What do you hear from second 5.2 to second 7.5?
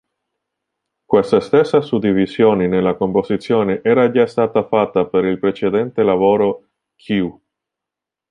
il precedente lavoro "Kew.